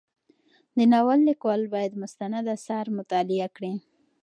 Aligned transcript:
د 0.77 0.79
ناول 0.91 1.19
لیکوال 1.29 1.61
باید 1.73 1.99
مستند 2.01 2.45
اثار 2.55 2.85
مطالعه 2.97 3.47
کړي. 3.55 3.73